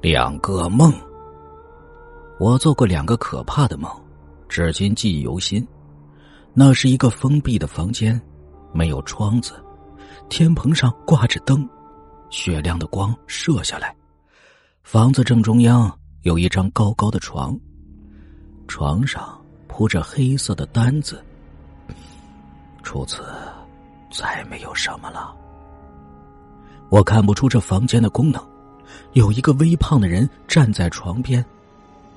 [0.00, 0.92] 两个梦。
[2.38, 3.90] 我做过两个可怕的梦，
[4.48, 5.66] 至今记忆犹新。
[6.54, 8.20] 那是一个封闭的房间，
[8.72, 9.54] 没有窗子，
[10.28, 11.68] 天棚上挂着灯，
[12.30, 13.94] 雪亮的光射下来。
[14.84, 15.92] 房子正中央
[16.22, 17.58] 有一张高高的床，
[18.68, 19.36] 床上
[19.66, 21.22] 铺着黑色的单子。
[22.84, 23.24] 除此，
[24.12, 25.36] 再没有什么了。
[26.88, 28.47] 我看不出这房间的功能。
[29.12, 31.44] 有一个微胖的人站在床边，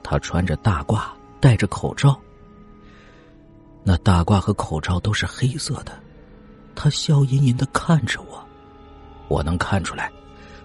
[0.03, 1.01] 他穿着大褂，
[1.39, 2.19] 戴着口罩。
[3.83, 5.91] 那大褂和口罩都是黑色的，
[6.75, 8.43] 他笑吟吟的看着我。
[9.27, 10.11] 我能看出来，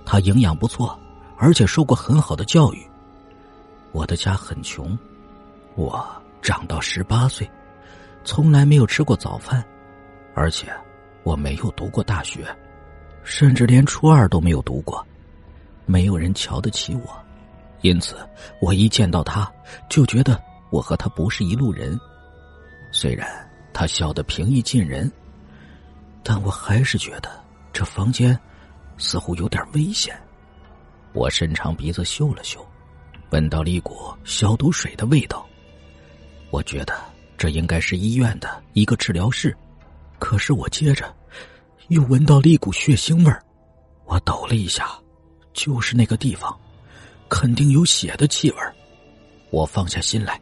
[0.04, 0.98] 他营养不错，
[1.36, 2.86] 而且受过很好的教育。
[3.92, 4.98] 我的家很穷，
[5.74, 6.06] 我
[6.42, 7.48] 长到十八岁，
[8.24, 9.64] 从来没有吃过早饭，
[10.34, 10.70] 而且
[11.22, 12.44] 我没有读过大学，
[13.22, 15.06] 甚至连初二都没有读过。
[15.86, 17.24] 没有人瞧得起我，
[17.80, 18.16] 因此
[18.60, 19.50] 我一见到他
[19.88, 21.98] 就觉得我和他不是一路人。
[22.90, 23.28] 虽然
[23.72, 25.10] 他笑得平易近人，
[26.22, 27.30] 但我还是觉得
[27.72, 28.38] 这房间
[28.98, 30.14] 似乎有点危险。
[31.12, 32.66] 我伸长鼻子嗅了嗅，
[33.30, 35.46] 闻到了一股消毒水的味道。
[36.50, 36.94] 我觉得
[37.36, 39.56] 这应该是医院的一个治疗室，
[40.18, 41.14] 可是我接着
[41.88, 43.42] 又闻到了一股血腥味儿。
[44.04, 44.88] 我抖了一下。
[45.56, 46.54] 就是那个地方，
[47.30, 48.56] 肯定有血的气味
[49.50, 50.38] 我放下心来，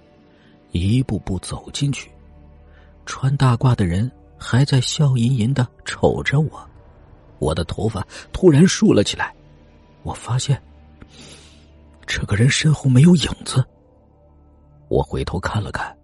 [0.73, 2.11] 一步步走进去。
[3.07, 6.69] 穿大褂的人还在笑吟吟的瞅着我。
[7.39, 9.33] 我的头发突然竖了起来。
[10.03, 10.61] 我发现，
[12.07, 13.65] 这个人身后没有影子。
[14.89, 15.97] 我回头看了看，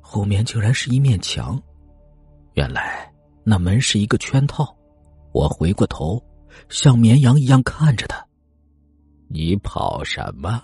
[0.00, 1.60] 后面竟然是一面墙。
[2.54, 3.10] 原来
[3.42, 4.76] 那门是一个圈套。
[5.32, 6.22] 我回过头。
[6.68, 8.24] 像绵羊一样看着他，
[9.28, 10.62] 你跑什么？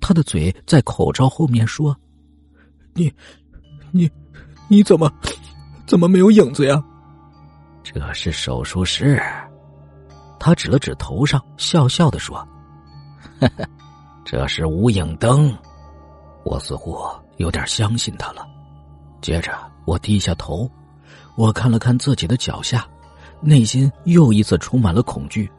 [0.00, 1.96] 他的嘴在口罩后面说
[2.94, 3.12] ：“你，
[3.90, 4.10] 你，
[4.68, 5.12] 你怎么，
[5.86, 6.82] 怎么没有影子呀？”
[7.82, 9.20] 这是手术室。
[10.38, 12.36] 他指了指头上，笑笑的说
[13.40, 13.68] ：“哈哈，
[14.24, 15.52] 这是无影灯。”
[16.44, 16.96] 我似乎
[17.38, 18.46] 有点相信他了。
[19.20, 19.52] 接着，
[19.84, 20.70] 我低下头，
[21.36, 22.86] 我看了看自己的脚下。
[23.40, 25.50] 内心又一次充满了恐惧，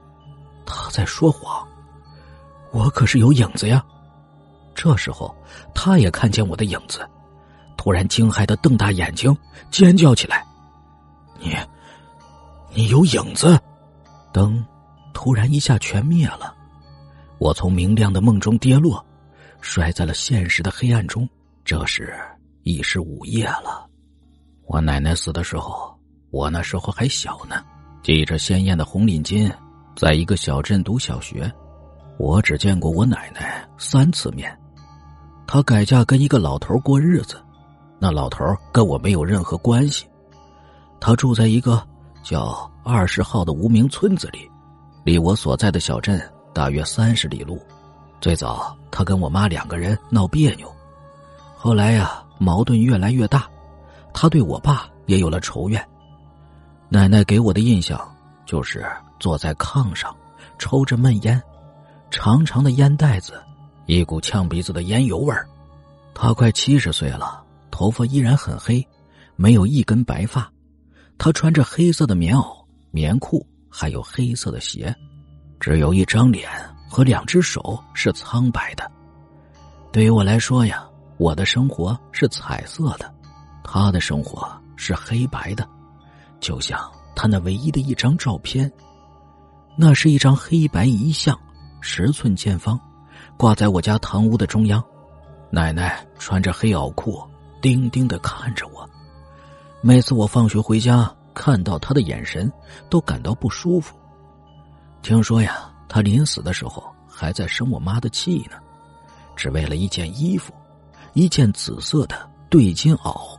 [0.66, 1.68] 他在说谎，
[2.72, 3.84] 我可是有影子呀。
[4.76, 5.36] 这时候，
[5.74, 7.08] 他也看见我的影子，
[7.78, 9.36] 突然惊骇的瞪大眼睛，
[9.72, 10.46] 尖叫起来
[11.40, 11.56] ：“你，
[12.74, 13.60] 你有影子！”
[14.32, 14.64] 灯
[15.14, 16.56] 突然一下全灭了，
[17.40, 19.06] 我从明亮的梦中跌落，
[19.60, 21.28] 摔在了现实的黑暗中。
[21.66, 22.18] 这时
[22.64, 23.86] 已是午夜了。
[24.66, 25.99] 我奶奶死的时候。
[26.32, 27.64] 我那时候还小呢，
[28.04, 29.52] 系着鲜艳的红领巾，
[29.96, 31.52] 在一个小镇读小学。
[32.18, 34.56] 我只见过我奶奶三次面，
[35.48, 37.42] 她改嫁跟一个老头过日子，
[37.98, 40.06] 那老头跟我没有任何关系。
[41.00, 41.82] 他住在一个
[42.22, 44.50] 叫二十号的无名村子里，
[45.04, 46.22] 离我所在的小镇
[46.54, 47.60] 大约三十里路。
[48.20, 50.70] 最早他跟我妈两个人闹别扭，
[51.56, 53.48] 后来呀矛盾越来越大，
[54.14, 55.82] 他对我爸也有了仇怨。
[56.92, 58.00] 奶奶给我的印象
[58.48, 58.84] 就是
[59.20, 60.16] 坐在炕上，
[60.58, 61.40] 抽着闷烟，
[62.10, 63.40] 长长的烟袋子，
[63.86, 65.48] 一股呛鼻子的烟油味儿。
[66.16, 68.86] 她快七十岁了，头发依然很黑，
[69.36, 70.52] 没有一根白发。
[71.20, 74.94] 她穿着黑色的棉袄、棉裤，还有黑色的鞋，
[75.60, 76.50] 只有一张脸
[76.90, 78.90] 和两只手是苍白的。
[79.92, 83.14] 对于我来说呀，我的生活是彩色的，
[83.64, 85.70] 她的生活是黑白的。
[86.40, 86.80] 就像
[87.16, 88.72] 他那唯一的一张照片，
[89.78, 91.38] 那是一张黑白遗像，
[91.82, 92.80] 十寸见方，
[93.38, 94.84] 挂在我家堂屋的中央。
[95.52, 97.22] 奶奶穿着黑袄裤，
[97.62, 98.88] 定定的看着我。
[99.82, 102.52] 每次我放学回家，看到他的眼神，
[102.90, 103.96] 都感到不舒服。
[105.02, 108.58] 听说呀，他临死的时候还在生我妈的气呢，
[109.36, 110.54] 只为了一件衣服，
[111.14, 113.38] 一件紫色的对襟袄，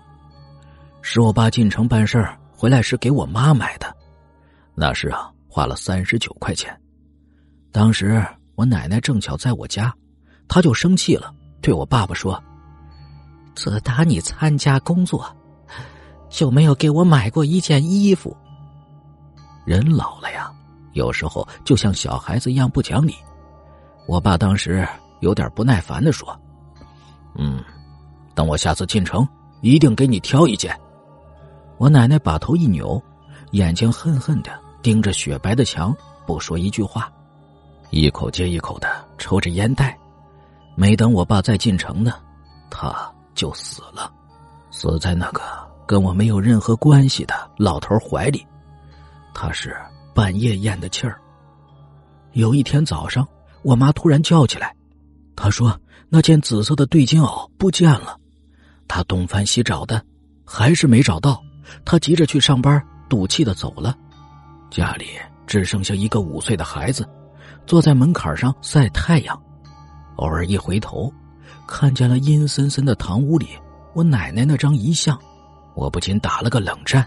[1.02, 2.39] 是我爸进城办事儿。
[2.60, 3.96] 回来时给我妈买的，
[4.74, 6.78] 那时啊花了三十九块钱。
[7.72, 8.22] 当时
[8.54, 9.90] 我奶奶正巧在我家，
[10.46, 12.38] 她就生气了，对我爸爸说
[13.56, 15.34] ：“自打你参加工作，
[16.28, 18.36] 就没有给我买过一件衣服。”
[19.64, 20.52] 人老了呀，
[20.92, 23.14] 有时候就像小孩子一样不讲理。
[24.06, 24.86] 我爸当时
[25.20, 26.38] 有点不耐烦的说
[27.36, 27.64] ：“嗯，
[28.34, 29.26] 等我下次进城，
[29.62, 30.78] 一定给你挑一件。”
[31.80, 33.02] 我奶奶把头一扭，
[33.52, 34.50] 眼睛恨恨的
[34.82, 35.96] 盯着雪白的墙，
[36.26, 37.10] 不说一句话。
[37.88, 38.86] 一口接一口的
[39.16, 39.98] 抽着烟袋。
[40.74, 42.16] 没等我爸再进城呢，
[42.68, 44.12] 他就死了，
[44.70, 45.40] 死在那个
[45.86, 48.46] 跟我没有任何关系的老头怀里。
[49.32, 49.74] 他是
[50.14, 51.18] 半夜咽的气儿。
[52.32, 53.26] 有一天早上，
[53.62, 54.76] 我妈突然叫起来，
[55.34, 55.80] 她说
[56.10, 58.18] 那件紫色的对襟袄不见了。
[58.86, 60.04] 她东翻西找的，
[60.44, 61.42] 还是没找到。
[61.84, 63.96] 他急着去上班，赌气的走了。
[64.70, 65.06] 家里
[65.46, 67.08] 只剩下一个五岁的孩子，
[67.67, 69.40] 坐在门槛上晒太阳。
[70.17, 71.12] 偶尔一回头，
[71.67, 73.49] 看见了阴森森的堂屋里
[73.94, 75.19] 我奶奶那张遗像，
[75.75, 77.05] 我不禁打了个冷战。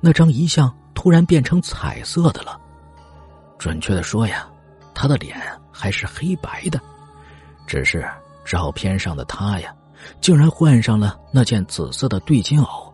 [0.00, 2.60] 那张遗像突然变成彩色的了，
[3.58, 4.46] 准确的说呀，
[4.94, 5.36] 她的脸
[5.72, 6.80] 还是黑白的，
[7.66, 8.06] 只是
[8.44, 9.74] 照片上的她呀，
[10.20, 12.93] 竟然换上了那件紫色的对襟袄。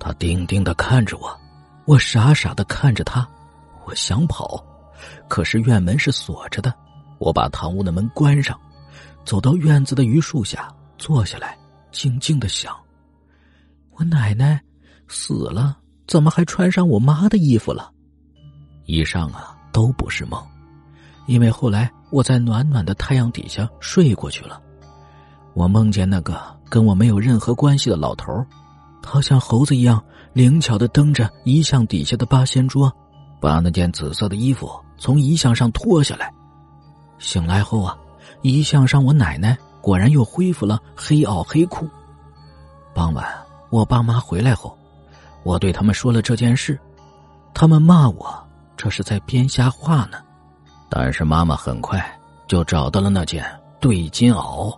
[0.00, 1.38] 他定定的看着我，
[1.84, 3.28] 我傻傻的看着他，
[3.84, 4.64] 我想跑，
[5.28, 6.74] 可是院门是锁着的，
[7.18, 8.58] 我把堂屋的门关上。
[9.22, 11.56] 走到院子的榆树下，坐下来，
[11.92, 12.74] 静静的想：
[13.90, 14.60] 我奶奶
[15.06, 15.76] 死了，
[16.06, 17.92] 怎么还穿上我妈的衣服了？
[18.86, 20.42] 以上啊都不是梦，
[21.26, 24.60] 因为后来我在暖暖的太阳底下睡过去了。
[25.52, 28.32] 我梦见那个跟我没有任何关系的老头，
[29.02, 30.02] 他像猴子一样
[30.32, 32.92] 灵巧的蹬着遗像底下的八仙桌，
[33.40, 36.32] 把那件紫色的衣服从遗像上脱下来。
[37.18, 37.96] 醒来后啊。
[38.42, 41.86] 遗像上，我奶奶果然又恢复了黑袄黑裤。
[42.94, 43.26] 傍晚，
[43.68, 44.78] 我爸妈回来后，
[45.42, 46.78] 我对他们说了这件事，
[47.52, 48.48] 他们骂我
[48.78, 50.18] 这是在编瞎话呢。
[50.88, 52.02] 但是妈妈很快
[52.46, 53.44] 就找到了那件
[53.78, 54.74] 对襟袄。